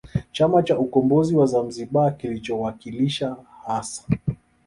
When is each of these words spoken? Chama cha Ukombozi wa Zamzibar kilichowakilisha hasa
Chama 0.31 0.63
cha 0.63 0.79
Ukombozi 0.79 1.35
wa 1.35 1.45
Zamzibar 1.45 2.17
kilichowakilisha 2.17 3.35
hasa 3.65 4.03